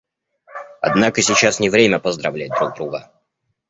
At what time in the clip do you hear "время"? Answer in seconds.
1.69-1.99